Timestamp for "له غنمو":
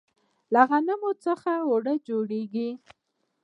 0.53-1.11